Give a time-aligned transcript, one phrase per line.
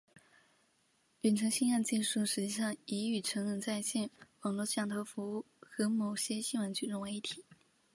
[1.19, 4.09] 远程性爱技术事实上已与成人在线
[4.41, 7.45] 网络摄像头服务和某些性玩具融为一体。